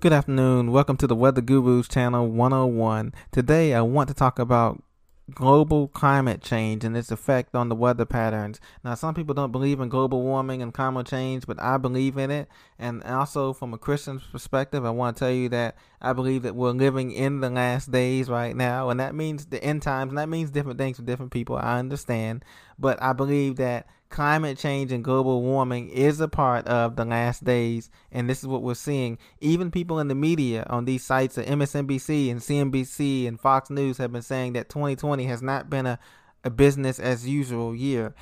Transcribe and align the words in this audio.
Good 0.00 0.12
afternoon. 0.12 0.70
Welcome 0.70 0.96
to 0.98 1.08
the 1.08 1.16
Weather 1.16 1.40
Gurus 1.40 1.88
Channel 1.88 2.28
101. 2.28 3.12
Today 3.32 3.74
I 3.74 3.80
want 3.80 4.06
to 4.06 4.14
talk 4.14 4.38
about 4.38 4.80
global 5.34 5.88
climate 5.88 6.40
change 6.40 6.84
and 6.84 6.96
its 6.96 7.10
effect 7.10 7.56
on 7.56 7.68
the 7.68 7.74
weather 7.74 8.04
patterns. 8.04 8.60
Now, 8.84 8.94
some 8.94 9.12
people 9.12 9.34
don't 9.34 9.50
believe 9.50 9.80
in 9.80 9.88
global 9.88 10.22
warming 10.22 10.62
and 10.62 10.72
climate 10.72 11.08
change, 11.08 11.48
but 11.48 11.60
I 11.60 11.78
believe 11.78 12.16
in 12.16 12.30
it. 12.30 12.48
And 12.78 13.02
also, 13.02 13.52
from 13.52 13.74
a 13.74 13.78
Christian 13.78 14.22
perspective, 14.30 14.84
I 14.84 14.90
want 14.90 15.16
to 15.16 15.20
tell 15.20 15.32
you 15.32 15.48
that 15.48 15.76
I 16.00 16.12
believe 16.12 16.42
that 16.42 16.54
we're 16.54 16.70
living 16.70 17.10
in 17.10 17.40
the 17.40 17.50
last 17.50 17.90
days 17.90 18.28
right 18.28 18.54
now, 18.54 18.90
and 18.90 19.00
that 19.00 19.16
means 19.16 19.46
the 19.46 19.62
end 19.64 19.82
times, 19.82 20.10
and 20.10 20.18
that 20.18 20.28
means 20.28 20.52
different 20.52 20.78
things 20.78 20.98
for 20.98 21.02
different 21.02 21.32
people. 21.32 21.56
I 21.56 21.80
understand, 21.80 22.44
but 22.78 23.02
I 23.02 23.14
believe 23.14 23.56
that 23.56 23.88
climate 24.10 24.58
change 24.58 24.92
and 24.92 25.04
global 25.04 25.42
warming 25.42 25.88
is 25.90 26.20
a 26.20 26.28
part 26.28 26.66
of 26.66 26.96
the 26.96 27.04
last 27.04 27.44
days, 27.44 27.90
and 28.10 28.28
this 28.28 28.40
is 28.40 28.46
what 28.46 28.62
we're 28.62 28.74
seeing. 28.74 29.18
Even 29.40 29.70
people 29.70 29.98
in 30.00 30.08
the 30.08 30.14
media 30.14 30.66
on 30.68 30.84
these 30.84 31.04
sites, 31.04 31.38
of 31.38 31.46
MSNBC 31.46 32.30
and 32.30 32.40
CNBC 32.40 33.28
and 33.28 33.40
Fox 33.40 33.70
News, 33.70 33.98
have 33.98 34.12
been 34.12 34.22
saying 34.22 34.54
that 34.54 34.68
2020 34.68 35.24
has 35.24 35.42
not 35.42 35.68
been 35.68 35.86
a, 35.86 35.98
a 36.44 36.50
business 36.50 36.98
as 36.98 37.28
usual 37.28 37.74
year. 37.74 38.14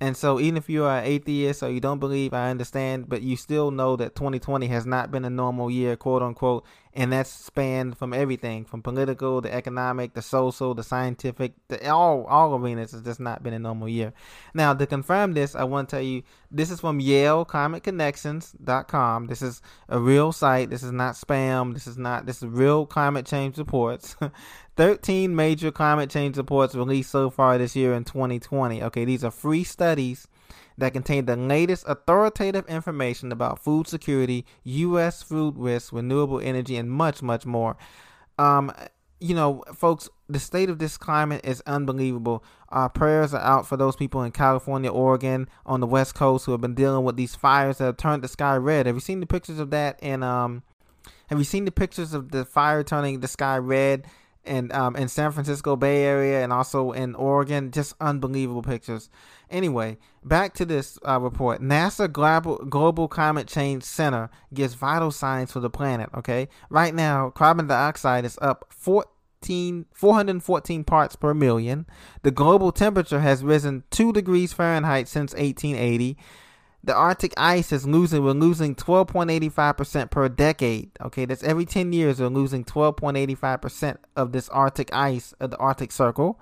And 0.00 0.16
so, 0.16 0.40
even 0.40 0.56
if 0.56 0.68
you 0.68 0.84
are 0.84 0.98
an 0.98 1.04
atheist 1.04 1.62
or 1.62 1.70
you 1.70 1.80
don't 1.80 2.00
believe, 2.00 2.34
I 2.34 2.50
understand, 2.50 3.08
but 3.08 3.22
you 3.22 3.36
still 3.36 3.70
know 3.70 3.96
that 3.96 4.16
2020 4.16 4.66
has 4.66 4.84
not 4.84 5.10
been 5.10 5.24
a 5.24 5.30
normal 5.30 5.70
year, 5.70 5.96
quote 5.96 6.22
unquote, 6.22 6.64
and 6.96 7.12
that's 7.12 7.30
spanned 7.30 7.98
from 7.98 8.14
everything 8.14 8.64
from 8.64 8.80
political, 8.80 9.40
the 9.40 9.52
economic, 9.52 10.14
the 10.14 10.22
social, 10.22 10.74
the 10.74 10.84
scientific, 10.84 11.54
the, 11.68 11.90
all 11.90 12.22
all 12.24 12.54
arenas. 12.54 12.92
Has 12.92 13.02
just 13.02 13.18
not 13.18 13.42
been 13.42 13.52
a 13.52 13.58
normal 13.58 13.88
year. 13.88 14.12
Now, 14.54 14.72
to 14.74 14.86
confirm 14.86 15.34
this, 15.34 15.56
I 15.56 15.64
want 15.64 15.88
to 15.88 15.96
tell 15.96 16.02
you 16.02 16.22
this 16.50 16.70
is 16.70 16.80
from 16.80 17.00
YaleClimateConnections.com. 17.00 19.26
This 19.26 19.42
is 19.42 19.60
a 19.88 19.98
real 19.98 20.30
site. 20.30 20.70
This 20.70 20.84
is 20.84 20.92
not 20.92 21.16
spam. 21.16 21.74
This 21.74 21.88
is 21.88 21.98
not. 21.98 22.26
This 22.26 22.42
is 22.42 22.48
real 22.48 22.86
climate 22.86 23.26
change 23.26 23.58
reports. 23.58 24.14
13 24.76 25.36
major 25.36 25.70
climate 25.70 26.10
change 26.10 26.36
reports 26.36 26.74
released 26.74 27.10
so 27.10 27.30
far 27.30 27.58
this 27.58 27.76
year 27.76 27.94
in 27.94 28.04
2020. 28.04 28.82
Okay, 28.84 29.04
these 29.04 29.24
are 29.24 29.30
free 29.30 29.64
studies 29.64 30.26
that 30.78 30.92
contain 30.92 31.26
the 31.26 31.36
latest 31.36 31.84
authoritative 31.86 32.66
information 32.66 33.32
about 33.32 33.58
food 33.58 33.86
security, 33.86 34.44
U.S. 34.64 35.22
food 35.22 35.56
risks, 35.56 35.92
renewable 35.92 36.40
energy, 36.40 36.76
and 36.76 36.90
much, 36.90 37.22
much 37.22 37.46
more. 37.46 37.76
Um, 38.38 38.72
you 39.20 39.34
know, 39.34 39.62
folks, 39.74 40.08
the 40.28 40.38
state 40.38 40.68
of 40.68 40.78
this 40.78 40.98
climate 40.98 41.40
is 41.44 41.62
unbelievable. 41.66 42.44
Our 42.68 42.88
prayers 42.88 43.32
are 43.32 43.40
out 43.40 43.66
for 43.66 43.76
those 43.76 43.96
people 43.96 44.22
in 44.22 44.32
California, 44.32 44.90
Oregon, 44.90 45.48
on 45.64 45.80
the 45.80 45.86
West 45.86 46.14
Coast 46.14 46.46
who 46.46 46.52
have 46.52 46.60
been 46.60 46.74
dealing 46.74 47.04
with 47.04 47.16
these 47.16 47.34
fires 47.34 47.78
that 47.78 47.84
have 47.84 47.96
turned 47.96 48.22
the 48.22 48.28
sky 48.28 48.56
red. 48.56 48.86
Have 48.86 48.96
you 48.96 49.00
seen 49.00 49.20
the 49.20 49.26
pictures 49.26 49.58
of 49.58 49.70
that? 49.70 49.98
And 50.02 50.24
um, 50.24 50.62
have 51.28 51.38
you 51.38 51.44
seen 51.44 51.64
the 51.64 51.70
pictures 51.70 52.12
of 52.12 52.32
the 52.32 52.44
fire 52.44 52.82
turning 52.82 53.20
the 53.20 53.28
sky 53.28 53.56
red? 53.56 54.06
And 54.46 54.72
um, 54.72 54.96
in 54.96 55.08
San 55.08 55.32
Francisco 55.32 55.76
Bay 55.76 56.04
Area 56.04 56.42
and 56.42 56.52
also 56.52 56.92
in 56.92 57.14
Oregon. 57.14 57.70
Just 57.70 57.94
unbelievable 58.00 58.62
pictures. 58.62 59.08
Anyway, 59.50 59.98
back 60.24 60.54
to 60.54 60.64
this 60.64 60.98
uh, 61.06 61.20
report. 61.20 61.60
NASA 61.60 62.10
Global, 62.10 62.56
Global 62.56 63.08
Climate 63.08 63.46
Change 63.46 63.82
Center 63.82 64.30
gives 64.52 64.74
vital 64.74 65.10
signs 65.10 65.52
for 65.52 65.60
the 65.60 65.70
planet. 65.70 66.10
Okay, 66.14 66.48
right 66.70 66.94
now 66.94 67.30
carbon 67.30 67.66
dioxide 67.66 68.24
is 68.24 68.38
up 68.40 68.66
14, 68.70 69.86
414 69.92 70.84
parts 70.84 71.16
per 71.16 71.34
million. 71.34 71.86
The 72.22 72.30
global 72.30 72.72
temperature 72.72 73.20
has 73.20 73.44
risen 73.44 73.84
two 73.90 74.12
degrees 74.12 74.52
Fahrenheit 74.52 75.08
since 75.08 75.32
1880 75.34 76.16
the 76.84 76.94
Arctic 76.94 77.32
ice 77.36 77.72
is 77.72 77.86
losing. 77.86 78.22
We're 78.22 78.32
losing 78.32 78.74
12.85% 78.74 80.10
per 80.10 80.28
decade. 80.28 80.90
Okay, 81.00 81.24
that's 81.24 81.42
every 81.42 81.64
10 81.64 81.92
years 81.92 82.20
we're 82.20 82.28
losing 82.28 82.64
12.85% 82.64 83.96
of 84.16 84.32
this 84.32 84.48
Arctic 84.50 84.92
ice 84.92 85.32
of 85.40 85.50
the 85.50 85.56
Arctic 85.56 85.92
Circle. 85.92 86.38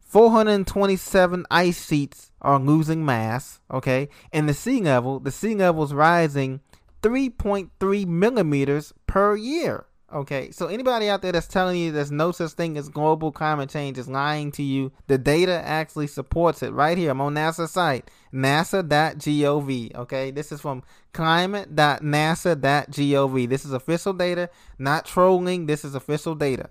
427 0.00 1.46
ice 1.50 1.86
sheets 1.86 2.32
are 2.40 2.58
losing 2.58 3.04
mass. 3.04 3.60
Okay, 3.70 4.08
and 4.32 4.48
the 4.48 4.54
sea 4.54 4.80
level, 4.80 5.20
the 5.20 5.30
sea 5.30 5.54
level 5.54 5.84
is 5.84 5.92
rising 5.92 6.60
3.3 7.02 8.06
millimeters 8.06 8.92
per 9.06 9.36
year. 9.36 9.86
Okay, 10.12 10.50
so 10.50 10.66
anybody 10.66 11.08
out 11.08 11.22
there 11.22 11.32
that's 11.32 11.46
telling 11.46 11.80
you 11.80 11.90
there's 11.90 12.12
no 12.12 12.32
such 12.32 12.50
thing 12.50 12.76
as 12.76 12.90
global 12.90 13.32
climate 13.32 13.70
change 13.70 13.96
is 13.96 14.08
lying 14.08 14.52
to 14.52 14.62
you. 14.62 14.92
The 15.06 15.16
data 15.16 15.62
actually 15.64 16.06
supports 16.06 16.62
it 16.62 16.74
right 16.74 16.98
here. 16.98 17.12
I'm 17.12 17.20
on 17.22 17.34
NASA's 17.34 17.70
site, 17.70 18.10
nasa.gov. 18.30 19.96
Okay, 19.96 20.30
this 20.30 20.52
is 20.52 20.60
from 20.60 20.82
climate.nasa.gov. 21.14 23.48
This 23.48 23.64
is 23.64 23.72
official 23.72 24.12
data, 24.12 24.50
not 24.78 25.06
trolling. 25.06 25.64
This 25.64 25.82
is 25.82 25.94
official 25.94 26.34
data. 26.34 26.68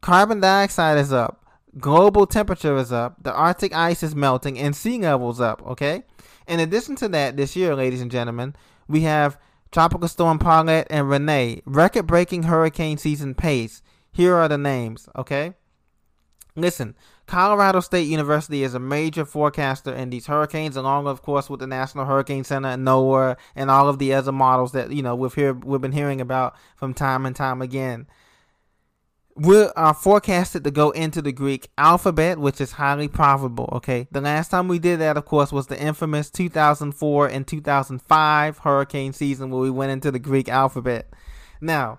Carbon 0.00 0.38
dioxide 0.38 0.98
is 0.98 1.12
up, 1.12 1.44
global 1.78 2.26
temperature 2.26 2.76
is 2.76 2.92
up, 2.92 3.16
the 3.22 3.32
Arctic 3.32 3.74
ice 3.74 4.04
is 4.04 4.14
melting, 4.14 4.58
and 4.58 4.76
sea 4.76 4.98
levels 4.98 5.40
up. 5.40 5.66
Okay, 5.66 6.04
in 6.46 6.60
addition 6.60 6.94
to 6.96 7.08
that, 7.08 7.36
this 7.36 7.56
year, 7.56 7.74
ladies 7.74 8.00
and 8.00 8.10
gentlemen, 8.10 8.54
we 8.86 9.00
have 9.00 9.36
Tropical 9.72 10.06
Storm 10.06 10.38
Paulette 10.38 10.86
and 10.90 11.08
Rene. 11.08 11.62
record 11.64 12.06
breaking 12.06 12.42
hurricane 12.42 12.98
season 12.98 13.34
pace. 13.34 13.80
Here 14.12 14.34
are 14.34 14.46
the 14.46 14.58
names, 14.58 15.08
okay? 15.16 15.54
Listen, 16.54 16.94
Colorado 17.26 17.80
State 17.80 18.06
University 18.06 18.62
is 18.62 18.74
a 18.74 18.78
major 18.78 19.24
forecaster 19.24 19.90
in 19.90 20.10
these 20.10 20.26
hurricanes, 20.26 20.76
along, 20.76 21.06
of 21.06 21.22
course, 21.22 21.48
with 21.48 21.60
the 21.60 21.66
National 21.66 22.04
Hurricane 22.04 22.44
Center 22.44 22.68
and 22.68 22.86
NOAA 22.86 23.38
and 23.56 23.70
all 23.70 23.88
of 23.88 23.98
the 23.98 24.12
other 24.12 24.32
models 24.32 24.72
that 24.72 24.92
you 24.92 25.02
know 25.02 25.16
we've 25.16 25.32
hear 25.32 25.54
we've 25.54 25.80
been 25.80 25.92
hearing 25.92 26.20
about 26.20 26.54
from 26.76 26.92
time 26.92 27.24
and 27.24 27.34
time 27.34 27.62
again 27.62 28.06
we 29.34 29.64
are 29.76 29.94
forecasted 29.94 30.64
to 30.64 30.70
go 30.70 30.90
into 30.90 31.22
the 31.22 31.32
Greek 31.32 31.68
alphabet, 31.78 32.38
which 32.38 32.60
is 32.60 32.72
highly 32.72 33.08
probable. 33.08 33.68
Okay, 33.72 34.06
the 34.10 34.20
last 34.20 34.50
time 34.50 34.68
we 34.68 34.78
did 34.78 35.00
that, 35.00 35.16
of 35.16 35.24
course, 35.24 35.52
was 35.52 35.68
the 35.68 35.80
infamous 35.80 36.30
2004 36.30 37.28
and 37.28 37.46
2005 37.46 38.58
hurricane 38.58 39.12
season 39.12 39.50
where 39.50 39.62
we 39.62 39.70
went 39.70 39.92
into 39.92 40.10
the 40.10 40.18
Greek 40.18 40.48
alphabet. 40.48 41.12
Now, 41.60 41.98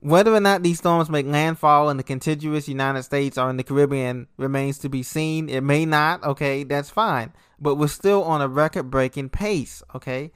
whether 0.00 0.34
or 0.34 0.40
not 0.40 0.62
these 0.62 0.78
storms 0.78 1.10
make 1.10 1.26
landfall 1.26 1.90
in 1.90 1.96
the 1.96 2.02
contiguous 2.02 2.68
United 2.68 3.02
States 3.02 3.38
or 3.38 3.50
in 3.50 3.56
the 3.56 3.64
Caribbean 3.64 4.28
remains 4.36 4.78
to 4.78 4.88
be 4.88 5.02
seen. 5.02 5.48
It 5.48 5.62
may 5.62 5.86
not. 5.86 6.22
Okay, 6.22 6.64
that's 6.64 6.90
fine, 6.90 7.32
but 7.58 7.76
we're 7.76 7.88
still 7.88 8.22
on 8.24 8.40
a 8.40 8.48
record-breaking 8.48 9.30
pace. 9.30 9.82
Okay. 9.94 10.32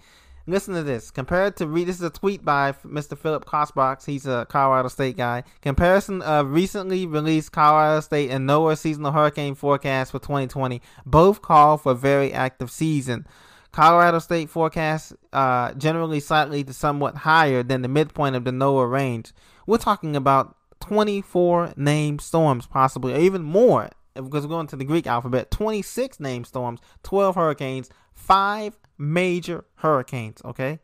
Listen 0.46 0.74
to 0.74 0.82
this. 0.82 1.12
Compared 1.12 1.56
to 1.58 1.66
this 1.66 1.96
is 1.96 2.02
a 2.02 2.10
tweet 2.10 2.44
by 2.44 2.72
Mr. 2.84 3.16
Philip 3.16 3.44
Klotzbach. 3.44 4.04
He's 4.04 4.26
a 4.26 4.44
Colorado 4.48 4.88
State 4.88 5.16
guy. 5.16 5.44
Comparison 5.60 6.20
of 6.22 6.50
recently 6.50 7.06
released 7.06 7.52
Colorado 7.52 8.00
State 8.00 8.30
and 8.30 8.48
NOAA 8.48 8.76
seasonal 8.76 9.12
hurricane 9.12 9.54
forecast 9.54 10.10
for 10.10 10.18
2020. 10.18 10.82
Both 11.06 11.42
call 11.42 11.78
for 11.78 11.94
very 11.94 12.32
active 12.32 12.72
season. 12.72 13.24
Colorado 13.70 14.18
State 14.18 14.50
forecast 14.50 15.14
uh, 15.32 15.74
generally 15.74 16.18
slightly 16.18 16.64
to 16.64 16.72
somewhat 16.72 17.18
higher 17.18 17.62
than 17.62 17.82
the 17.82 17.88
midpoint 17.88 18.34
of 18.34 18.44
the 18.44 18.50
NOAA 18.50 18.90
range. 18.90 19.32
We're 19.66 19.78
talking 19.78 20.16
about 20.16 20.56
24 20.80 21.74
named 21.76 22.20
storms, 22.20 22.66
possibly, 22.66 23.14
or 23.14 23.20
even 23.20 23.42
more, 23.42 23.90
because 24.14 24.44
we're 24.44 24.50
going 24.50 24.66
to 24.66 24.76
the 24.76 24.84
Greek 24.84 25.06
alphabet. 25.06 25.52
26 25.52 26.18
named 26.18 26.48
storms, 26.48 26.80
12 27.04 27.36
hurricanes, 27.36 27.90
5 28.12 28.76
major 29.02 29.64
hurricanes. 29.76 30.40
Okay, 30.44 30.78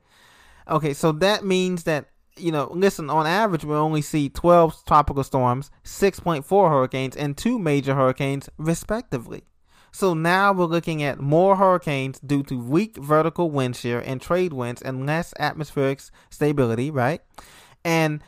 okay, 0.68 0.92
so 0.92 1.12
that 1.12 1.44
means 1.44 1.84
that 1.84 2.08
you 2.36 2.52
know, 2.52 2.70
listen, 2.72 3.10
on 3.10 3.26
average, 3.26 3.64
we 3.64 3.74
only 3.74 4.00
see 4.02 4.28
12 4.28 4.84
tropical 4.86 5.24
storms, 5.24 5.70
6.4 5.84 6.70
hurricanes, 6.70 7.16
and 7.16 7.36
two 7.36 7.58
major 7.58 7.96
hurricanes, 7.96 8.48
respectively. 8.58 9.42
So 9.90 10.14
now 10.14 10.52
we're 10.52 10.66
looking 10.66 11.02
at 11.02 11.18
more 11.18 11.56
hurricanes 11.56 12.20
due 12.20 12.42
to 12.44 12.58
weak 12.58 12.96
vertical 12.96 13.50
wind 13.50 13.74
shear 13.74 13.98
and 13.98 14.20
trade 14.20 14.52
winds 14.52 14.82
and 14.82 15.06
less 15.06 15.34
atmospheric 15.38 16.00
stability, 16.30 16.90
right? 16.90 17.20
And 17.84 18.22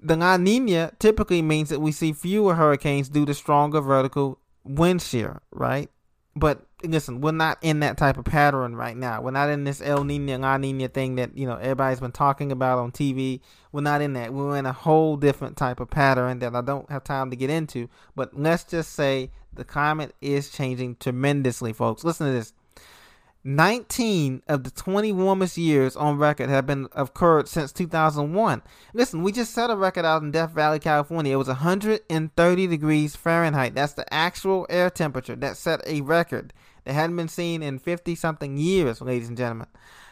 the 0.00 0.16
La 0.16 0.36
Nina 0.36 0.92
typically 0.98 1.42
means 1.42 1.68
that 1.70 1.80
we 1.80 1.92
see 1.92 2.12
fewer 2.12 2.54
hurricanes 2.54 3.08
due 3.08 3.26
to 3.26 3.34
stronger 3.34 3.80
vertical 3.80 4.38
wind 4.64 5.02
shear, 5.02 5.42
right? 5.50 5.90
But 6.38 6.66
listen, 6.84 7.22
we're 7.22 7.32
not 7.32 7.56
in 7.62 7.80
that 7.80 7.96
type 7.96 8.18
of 8.18 8.26
pattern 8.26 8.76
right 8.76 8.96
now. 8.96 9.22
We're 9.22 9.30
not 9.30 9.48
in 9.48 9.64
this 9.64 9.80
El 9.80 10.04
Nino 10.04 10.36
La 10.36 10.58
Nina 10.58 10.88
thing 10.88 11.16
that 11.16 11.36
you 11.36 11.46
know 11.46 11.56
everybody's 11.56 11.98
been 11.98 12.12
talking 12.12 12.52
about 12.52 12.78
on 12.78 12.92
TV. 12.92 13.40
We're 13.72 13.80
not 13.80 14.02
in 14.02 14.12
that. 14.12 14.34
We're 14.34 14.58
in 14.58 14.66
a 14.66 14.72
whole 14.72 15.16
different 15.16 15.56
type 15.56 15.80
of 15.80 15.88
pattern 15.88 16.40
that 16.40 16.54
I 16.54 16.60
don't 16.60 16.90
have 16.90 17.04
time 17.04 17.30
to 17.30 17.36
get 17.36 17.48
into. 17.48 17.88
But 18.14 18.38
let's 18.38 18.64
just 18.64 18.92
say 18.92 19.30
the 19.54 19.64
climate 19.64 20.14
is 20.20 20.50
changing 20.50 20.96
tremendously, 20.96 21.72
folks. 21.72 22.04
Listen 22.04 22.26
to 22.26 22.32
this. 22.34 22.52
19 23.46 24.42
of 24.48 24.64
the 24.64 24.72
20 24.72 25.12
warmest 25.12 25.56
years 25.56 25.94
on 25.94 26.18
record 26.18 26.50
have 26.50 26.66
been 26.66 26.88
occurred 26.96 27.46
since 27.46 27.70
2001. 27.72 28.60
Listen, 28.92 29.22
we 29.22 29.30
just 29.30 29.54
set 29.54 29.70
a 29.70 29.76
record 29.76 30.04
out 30.04 30.22
in 30.22 30.32
Death 30.32 30.50
Valley, 30.50 30.80
California. 30.80 31.32
It 31.32 31.36
was 31.36 31.46
130 31.46 32.66
degrees 32.66 33.14
Fahrenheit. 33.14 33.76
That's 33.76 33.92
the 33.92 34.12
actual 34.12 34.66
air 34.68 34.90
temperature 34.90 35.36
that 35.36 35.56
set 35.56 35.80
a 35.86 36.00
record 36.00 36.52
that 36.84 36.94
hadn't 36.94 37.14
been 37.14 37.28
seen 37.28 37.62
in 37.62 37.78
50 37.78 38.16
something 38.16 38.56
years, 38.56 39.00
ladies 39.00 39.28
and 39.28 39.36
gentlemen. 39.36 39.68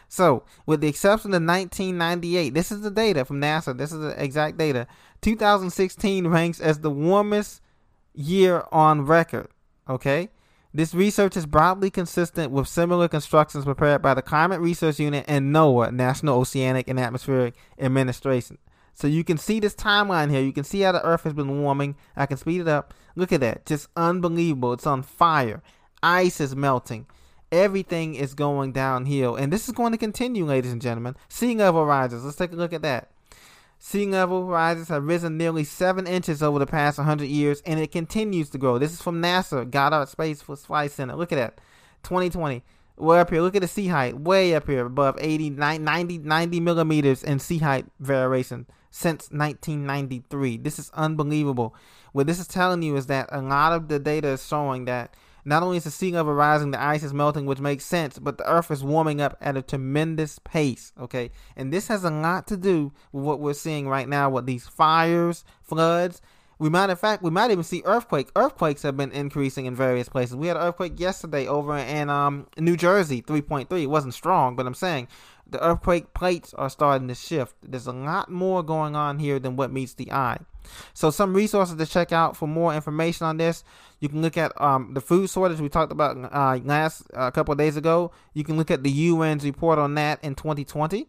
So, 0.07 0.43
with 0.65 0.79
the 0.79 0.87
exception 0.87 1.31
of 1.31 1.43
1998, 1.43 2.53
this 2.53 2.71
is 2.71 2.81
the 2.81 2.91
data 2.91 3.25
from 3.25 3.41
NASA. 3.41 3.77
This 3.77 3.91
is 3.91 3.99
the 3.99 4.23
exact 4.23 4.57
data. 4.57 4.87
2016 5.23 6.27
ranks 6.27 6.61
as 6.61 6.79
the 6.79 6.91
warmest 6.91 7.61
year 8.13 8.63
on 8.71 9.05
record. 9.05 9.49
Okay? 9.89 10.29
This 10.75 10.93
research 10.93 11.37
is 11.37 11.45
broadly 11.45 11.89
consistent 11.89 12.51
with 12.51 12.67
similar 12.67 13.07
constructions 13.07 13.63
prepared 13.63 14.01
by 14.01 14.13
the 14.13 14.21
Climate 14.21 14.59
Research 14.59 14.99
Unit 14.99 15.23
and 15.25 15.55
NOAA, 15.55 15.93
National 15.93 16.37
Oceanic 16.37 16.89
and 16.89 16.99
Atmospheric 16.99 17.55
Administration. 17.79 18.57
So 18.93 19.07
you 19.07 19.23
can 19.23 19.37
see 19.37 19.61
this 19.61 19.73
timeline 19.73 20.31
here. 20.31 20.41
You 20.41 20.51
can 20.51 20.65
see 20.65 20.81
how 20.81 20.91
the 20.91 21.05
Earth 21.05 21.23
has 21.23 21.31
been 21.31 21.61
warming. 21.61 21.95
I 22.17 22.25
can 22.25 22.35
speed 22.35 22.59
it 22.59 22.67
up. 22.67 22.93
Look 23.15 23.31
at 23.31 23.39
that. 23.39 23.65
Just 23.65 23.87
unbelievable. 23.95 24.73
It's 24.73 24.85
on 24.85 25.01
fire. 25.01 25.63
Ice 26.03 26.41
is 26.41 26.57
melting. 26.57 27.05
Everything 27.53 28.15
is 28.15 28.33
going 28.33 28.73
downhill. 28.73 29.37
And 29.37 29.53
this 29.53 29.69
is 29.69 29.73
going 29.73 29.93
to 29.93 29.97
continue, 29.97 30.43
ladies 30.43 30.73
and 30.73 30.81
gentlemen. 30.81 31.15
Sea 31.29 31.55
level 31.55 31.85
rises. 31.85 32.25
Let's 32.25 32.35
take 32.35 32.51
a 32.51 32.57
look 32.57 32.73
at 32.73 32.81
that. 32.81 33.11
Sea 33.87 34.07
level 34.07 34.45
rises 34.45 34.87
have 34.87 35.03
risen 35.03 35.37
nearly 35.37 35.63
7 35.63 36.07
inches 36.07 36.41
over 36.41 36.57
the 36.57 36.65
past 36.65 36.97
100 36.97 37.25
years, 37.25 37.61
and 37.67 37.79
it 37.79 37.91
continues 37.91 38.49
to 38.49 38.57
grow. 38.57 38.79
This 38.79 38.91
is 38.91 38.99
from 38.99 39.21
NASA, 39.21 39.69
Goddard 39.69 40.09
Space 40.09 40.41
Flight 40.41 40.89
Center. 40.89 41.15
Look 41.15 41.31
at 41.31 41.35
that. 41.35 41.61
2020. 42.01 42.63
Way 42.97 43.19
up 43.19 43.29
here. 43.29 43.41
Look 43.43 43.55
at 43.55 43.61
the 43.61 43.67
sea 43.67 43.85
height. 43.85 44.19
Way 44.19 44.55
up 44.55 44.65
here, 44.65 44.87
above 44.87 45.19
80, 45.21 45.51
90, 45.51 46.17
90 46.17 46.59
millimeters 46.61 47.23
in 47.23 47.37
sea 47.37 47.59
height 47.59 47.85
variation 47.99 48.65
since 48.89 49.29
1993. 49.29 50.57
This 50.57 50.79
is 50.79 50.89
unbelievable. 50.95 51.75
What 52.11 52.25
this 52.25 52.39
is 52.39 52.47
telling 52.47 52.81
you 52.81 52.95
is 52.95 53.05
that 53.05 53.29
a 53.31 53.39
lot 53.39 53.71
of 53.71 53.87
the 53.87 53.99
data 53.99 54.29
is 54.29 54.47
showing 54.47 54.85
that 54.85 55.13
not 55.45 55.63
only 55.63 55.77
is 55.77 55.83
the 55.83 55.91
sea 55.91 56.11
level 56.11 56.33
rising, 56.33 56.71
the 56.71 56.81
ice 56.81 57.03
is 57.03 57.13
melting, 57.13 57.45
which 57.45 57.59
makes 57.59 57.85
sense, 57.85 58.17
but 58.17 58.37
the 58.37 58.49
earth 58.49 58.71
is 58.71 58.83
warming 58.83 59.21
up 59.21 59.37
at 59.39 59.55
a 59.55 59.61
tremendous 59.61 60.39
pace. 60.39 60.91
Okay. 60.99 61.29
And 61.55 61.71
this 61.71 61.87
has 61.87 62.03
a 62.03 62.09
lot 62.09 62.47
to 62.47 62.57
do 62.57 62.91
with 63.11 63.23
what 63.23 63.39
we're 63.39 63.53
seeing 63.53 63.87
right 63.87 64.09
now 64.09 64.29
with 64.29 64.47
these 64.47 64.67
fires, 64.67 65.45
floods. 65.61 66.21
We 66.57 66.69
might, 66.69 66.89
in 66.89 66.95
fact, 66.95 67.21
we 67.21 67.29
might 67.29 67.51
even 67.51 67.63
see 67.63 67.81
earthquake. 67.85 68.29
Earthquakes 68.35 68.83
have 68.83 68.95
been 68.95 69.11
increasing 69.11 69.65
in 69.65 69.75
various 69.75 70.07
places. 70.07 70.35
We 70.35 70.47
had 70.47 70.57
an 70.57 70.63
earthquake 70.63 70.99
yesterday 70.99 71.47
over 71.47 71.77
in 71.77 72.09
um, 72.09 72.47
New 72.57 72.77
Jersey, 72.77 73.21
3.3. 73.21 73.83
It 73.83 73.87
wasn't 73.87 74.13
strong, 74.13 74.55
but 74.55 74.65
I'm 74.65 74.73
saying 74.73 75.09
the 75.47 75.63
earthquake 75.63 76.13
plates 76.13 76.53
are 76.53 76.69
starting 76.69 77.07
to 77.09 77.15
shift. 77.15 77.55
There's 77.61 77.87
a 77.87 77.91
lot 77.91 78.31
more 78.31 78.63
going 78.63 78.95
on 78.95 79.19
here 79.19 79.37
than 79.37 79.55
what 79.55 79.71
meets 79.71 79.93
the 79.93 80.11
eye. 80.11 80.39
So 80.93 81.11
some 81.11 81.35
resources 81.35 81.77
to 81.77 81.85
check 81.85 82.11
out 82.11 82.35
for 82.35 82.47
more 82.47 82.73
information 82.73 83.27
on 83.27 83.37
this. 83.37 83.63
You 83.99 84.09
can 84.09 84.21
look 84.21 84.37
at 84.37 84.59
um, 84.59 84.93
the 84.93 85.01
food 85.01 85.29
shortage 85.29 85.59
we 85.59 85.69
talked 85.69 85.91
about 85.91 86.17
uh, 86.17 86.59
last 86.63 87.03
a 87.13 87.19
uh, 87.19 87.31
couple 87.31 87.53
days 87.55 87.77
ago. 87.77 88.11
You 88.33 88.43
can 88.43 88.57
look 88.57 88.71
at 88.71 88.81
the 88.81 89.09
UN's 89.09 89.43
report 89.43 89.77
on 89.77 89.95
that 89.95 90.23
in 90.23 90.35
2020 90.35 91.07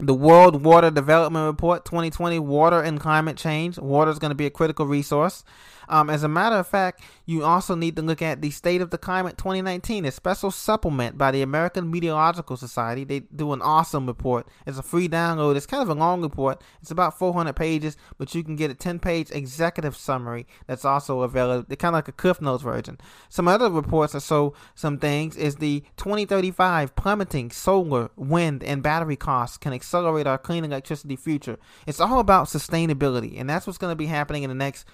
the 0.00 0.14
World 0.14 0.64
Water 0.64 0.90
Development 0.90 1.46
Report 1.46 1.84
2020 1.84 2.38
Water 2.38 2.80
and 2.80 2.98
Climate 2.98 3.36
Change. 3.36 3.78
Water 3.78 4.10
is 4.10 4.18
going 4.18 4.30
to 4.30 4.34
be 4.36 4.46
a 4.46 4.50
critical 4.50 4.86
resource. 4.86 5.44
Um, 5.90 6.08
as 6.08 6.22
a 6.22 6.28
matter 6.28 6.54
of 6.54 6.68
fact, 6.68 7.02
you 7.26 7.42
also 7.42 7.74
need 7.74 7.96
to 7.96 8.02
look 8.02 8.22
at 8.22 8.40
the 8.40 8.50
State 8.50 8.80
of 8.80 8.90
the 8.90 8.98
Climate 8.98 9.36
2019, 9.36 10.04
a 10.04 10.12
special 10.12 10.52
supplement 10.52 11.18
by 11.18 11.32
the 11.32 11.42
American 11.42 11.90
Meteorological 11.90 12.56
Society. 12.56 13.02
They 13.02 13.20
do 13.20 13.52
an 13.52 13.60
awesome 13.60 14.06
report. 14.06 14.46
It's 14.66 14.78
a 14.78 14.84
free 14.84 15.08
download. 15.08 15.56
It's 15.56 15.66
kind 15.66 15.82
of 15.82 15.88
a 15.88 15.94
long 15.94 16.22
report. 16.22 16.62
It's 16.80 16.92
about 16.92 17.18
400 17.18 17.54
pages, 17.54 17.96
but 18.18 18.32
you 18.36 18.44
can 18.44 18.54
get 18.54 18.70
a 18.70 18.74
10 18.74 19.00
page 19.00 19.32
executive 19.32 19.96
summary 19.96 20.46
that's 20.68 20.84
also 20.84 21.22
available. 21.22 21.64
They're 21.66 21.76
kind 21.76 21.94
of 21.94 21.98
like 21.98 22.08
a 22.08 22.12
Cliff 22.12 22.40
Notes 22.40 22.62
version. 22.62 22.98
Some 23.28 23.48
other 23.48 23.68
reports 23.68 24.12
that 24.12 24.22
show 24.22 24.54
some 24.76 24.96
things 24.96 25.36
is 25.36 25.56
the 25.56 25.82
2035 25.96 26.94
plummeting 26.94 27.50
solar, 27.50 28.10
wind, 28.14 28.62
and 28.62 28.80
battery 28.80 29.16
costs 29.16 29.56
can 29.56 29.72
our 29.94 30.38
clean 30.38 30.64
electricity 30.64 31.16
future. 31.16 31.58
It's 31.86 32.00
all 32.00 32.20
about 32.20 32.46
sustainability, 32.46 33.38
and 33.40 33.48
that's 33.48 33.66
what's 33.66 33.78
going 33.78 33.92
to 33.92 33.96
be 33.96 34.06
happening 34.06 34.42
in 34.42 34.50
the 34.50 34.54
next 34.54 34.86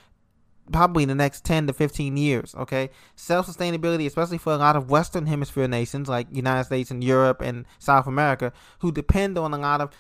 probably 0.72 1.04
in 1.04 1.08
the 1.08 1.14
next 1.14 1.44
10 1.44 1.68
to 1.68 1.72
15 1.72 2.16
years 2.16 2.52
okay? 2.58 2.90
Self-sustainability 3.14 4.04
especially 4.04 4.38
for 4.38 4.52
a 4.52 4.56
lot 4.56 4.74
of 4.74 4.90
western 4.90 5.26
hemisphere 5.26 5.68
nations 5.68 6.08
like 6.08 6.26
united 6.32 6.64
states 6.64 6.90
and 6.90 7.04
europe 7.04 7.40
and 7.40 7.66
south 7.78 8.08
america 8.08 8.52
who 8.80 8.90
depend 8.90 9.38
on 9.38 9.54
a 9.54 9.58
lot 9.58 9.80
of 9.80 9.90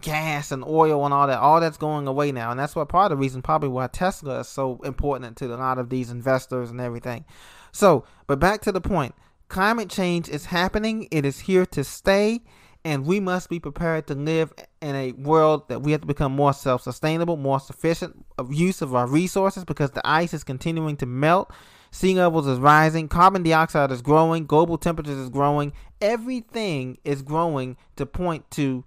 gas 0.00 0.50
and 0.50 0.64
oil 0.64 1.04
and 1.04 1.14
all 1.14 1.26
that 1.26 1.38
all 1.38 1.60
that's 1.60 1.76
going 1.76 2.06
away 2.06 2.32
now 2.32 2.50
and 2.50 2.58
that's 2.58 2.74
what 2.74 2.88
part 2.88 3.12
of 3.12 3.18
the 3.18 3.22
reason 3.22 3.42
probably 3.42 3.68
why 3.68 3.86
tesla 3.86 4.40
is 4.40 4.48
so 4.48 4.80
important 4.84 5.36
to 5.36 5.46
a 5.46 5.56
lot 5.56 5.78
of 5.78 5.88
these 5.88 6.10
investors 6.10 6.70
and 6.70 6.80
everything. 6.80 7.24
So 7.70 8.04
but 8.26 8.38
back 8.38 8.60
to 8.62 8.72
the 8.72 8.80
point. 8.80 9.14
Climate 9.48 9.90
change 9.90 10.28
is 10.28 10.46
happening. 10.46 11.06
It 11.10 11.24
is 11.24 11.40
here 11.40 11.66
to 11.66 11.84
stay 11.84 12.40
and 12.84 13.06
we 13.06 13.18
must 13.18 13.48
be 13.48 13.58
prepared 13.58 14.06
to 14.06 14.14
live 14.14 14.52
in 14.82 14.94
a 14.94 15.12
world 15.12 15.68
that 15.68 15.80
we 15.80 15.92
have 15.92 16.02
to 16.02 16.06
become 16.06 16.32
more 16.32 16.52
self-sustainable, 16.52 17.36
more 17.36 17.58
sufficient 17.58 18.24
of 18.36 18.52
use 18.52 18.82
of 18.82 18.94
our 18.94 19.06
resources 19.06 19.64
because 19.64 19.92
the 19.92 20.06
ice 20.06 20.34
is 20.34 20.44
continuing 20.44 20.96
to 20.98 21.06
melt. 21.06 21.50
Sea 21.90 22.14
levels 22.14 22.46
is 22.46 22.58
rising, 22.58 23.08
carbon 23.08 23.42
dioxide 23.42 23.90
is 23.90 24.02
growing, 24.02 24.44
global 24.46 24.76
temperatures 24.76 25.16
is 25.16 25.30
growing. 25.30 25.72
Everything 26.00 26.98
is 27.04 27.22
growing 27.22 27.76
to 27.96 28.04
point 28.04 28.50
to 28.50 28.84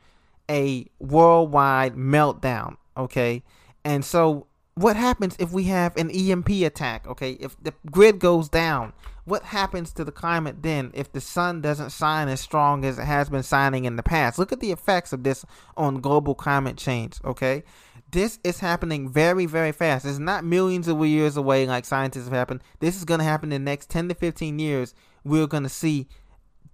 a 0.50 0.86
worldwide 1.00 1.96
meltdown, 1.96 2.78
okay? 2.96 3.44
And 3.84 4.06
so 4.06 4.46
what 4.76 4.96
happens 4.96 5.36
if 5.40 5.52
we 5.52 5.64
have 5.64 5.98
an 5.98 6.12
EMP 6.12 6.50
attack, 6.50 7.08
okay? 7.08 7.32
If 7.32 7.56
the 7.64 7.74
grid 7.90 8.20
goes 8.20 8.48
down, 8.50 8.94
what 9.28 9.44
happens 9.44 9.92
to 9.92 10.06
the 10.06 10.12
climate 10.12 10.64
then 10.64 10.90
if 10.94 11.12
the 11.12 11.20
sun 11.20 11.60
doesn't 11.60 11.92
shine 11.92 12.30
as 12.30 12.40
strong 12.40 12.86
as 12.86 12.98
it 12.98 13.04
has 13.04 13.30
been 13.30 13.44
shining 13.44 13.84
in 13.84 13.98
the 13.98 14.04
past? 14.04 14.40
Look 14.40 14.54
at 14.54 14.62
the 14.62 14.72
effects 14.72 15.12
of 15.12 15.24
this 15.24 15.46
on 15.76 16.00
global 16.00 16.34
climate 16.34 16.78
change, 16.78 17.18
okay? 17.26 17.64
This 18.10 18.40
is 18.46 18.62
happening 18.62 19.10
very, 19.10 19.46
very 19.46 19.74
fast. 19.74 20.06
It's 20.06 20.18
not 20.18 20.46
millions 20.46 20.88
of 20.88 21.06
years 21.06 21.36
away 21.36 21.68
like 21.68 21.84
scientists 21.84 22.24
have 22.24 22.34
happened. 22.34 22.64
This 22.80 22.96
is 22.96 23.04
going 23.04 23.20
to 23.20 23.26
happen 23.26 23.52
in 23.52 23.66
the 23.66 23.70
next 23.70 23.90
10 23.90 24.08
to 24.08 24.16
15 24.16 24.60
years. 24.60 24.96
We're 25.26 25.48
going 25.48 25.64
to 25.64 25.70
see 25.70 26.08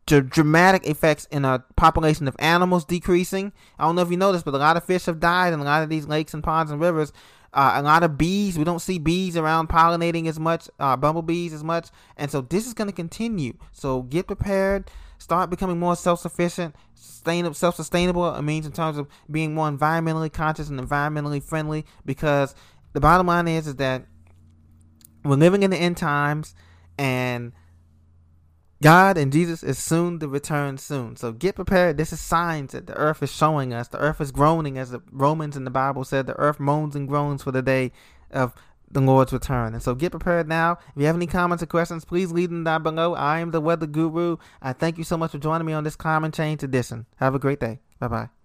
dramatic 0.05 0.85
effects 0.85 1.25
in 1.31 1.45
a 1.45 1.63
population 1.75 2.27
of 2.27 2.35
animals 2.38 2.85
decreasing. 2.85 3.51
I 3.79 3.85
don't 3.85 3.95
know 3.95 4.03
if 4.03 4.11
you 4.11 4.17
noticed, 4.17 4.45
but 4.45 4.53
a 4.53 4.59
lot 4.59 4.77
of 4.77 4.83
fish 4.83 5.05
have 5.05 5.19
died 5.19 5.53
in 5.53 5.59
a 5.59 5.63
lot 5.63 5.81
of 5.81 5.89
these 5.89 6.05
lakes 6.05 6.35
and 6.35 6.44
ponds 6.44 6.71
and 6.71 6.79
rivers 6.79 7.11
uh, 7.53 7.73
a 7.75 7.81
lot 7.81 8.03
of 8.03 8.17
bees. 8.17 8.57
We 8.57 8.63
don't 8.63 8.79
see 8.79 9.00
bees 9.00 9.38
around 9.38 9.69
pollinating 9.69 10.27
as 10.27 10.39
much, 10.39 10.69
uh, 10.79 10.97
bumblebees 10.97 11.53
as 11.53 11.63
much. 11.63 11.89
And 12.17 12.31
so 12.31 12.41
this 12.41 12.67
is 12.67 12.73
going 12.73 12.89
to 12.89 12.95
continue. 12.95 13.53
So 13.71 14.03
get 14.03 14.27
prepared. 14.27 14.89
Start 15.19 15.50
becoming 15.50 15.79
more 15.79 15.95
self-sufficient, 15.95 16.75
sustainable, 16.95 17.53
self-sustainable. 17.53 18.35
It 18.35 18.41
means 18.41 18.65
in 18.65 18.73
terms 18.73 18.97
of 18.97 19.07
being 19.31 19.53
more 19.53 19.69
environmentally 19.69 20.33
conscious 20.33 20.69
and 20.69 20.79
environmentally 20.79 21.41
friendly. 21.41 21.85
Because 22.05 22.55
the 22.91 23.00
bottom 23.00 23.27
line 23.27 23.48
is, 23.48 23.67
is 23.67 23.75
that 23.75 24.05
we're 25.24 25.36
living 25.36 25.63
in 25.63 25.72
the 25.72 25.77
end 25.77 25.95
times, 25.95 26.53
and 26.98 27.53
God 28.84 29.18
and 29.18 29.32
Jesus 29.32 29.63
is 29.63 29.80
soon 29.80 30.20
to 30.20 30.28
return 30.28 30.78
soon. 30.78 31.16
So 31.16 31.32
get 31.32 31.56
prepared. 31.56 31.98
This 31.98 32.12
is 32.12 32.20
signs 32.20 32.74
that 32.74 32.86
the 32.86 32.96
earth 32.96 33.24
is 33.24 33.32
showing 33.32 33.74
us. 33.74 33.88
The 33.88 33.98
earth 33.98 34.20
is 34.20 34.32
groaning, 34.32 34.78
as 34.78 34.92
the 34.92 35.02
Romans 35.12 35.56
in 35.56 35.63
the 35.63 35.72
Bible 35.72 36.04
said, 36.04 36.28
the 36.28 36.38
earth 36.38 36.60
moans 36.60 36.96
and 36.96 37.08
groans 37.08 37.44
for 37.44 37.52
the 37.52 37.62
day 37.62 37.94
of 38.30 38.54
the 38.92 39.02
Lord's 39.02 39.34
return. 39.34 39.74
And 39.74 39.82
so 39.82 39.96
get 39.96 40.12
prepared 40.12 40.48
now. 40.48 40.74
If 40.96 41.02
you 41.02 41.06
have 41.06 41.16
any 41.16 41.28
comments 41.28 41.63
or 41.63 41.68
questions, 41.68 42.06
please 42.06 42.32
leave 42.32 42.50
them 42.50 42.63
down 42.63 42.84
below. 42.84 43.16
I 43.16 43.40
am 43.40 43.52
the 43.52 43.62
Weather 43.62 43.88
Guru. 43.88 44.38
I 44.62 44.74
thank 44.74 44.98
you 44.98 45.04
so 45.04 45.18
much 45.18 45.32
for 45.32 45.40
joining 45.40 45.66
me 45.66 45.74
on 45.74 45.84
this 45.84 45.96
Climate 45.96 46.34
Change 46.34 46.62
edition. 46.62 47.06
Have 47.16 47.36
a 47.36 47.40
great 47.40 47.60
day. 47.60 47.80
Bye 48.00 48.08
bye. 48.10 48.42